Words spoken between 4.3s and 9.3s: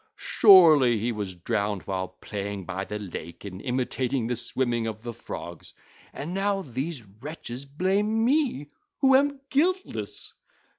swimming of the Frogs, and now these wretches blame me who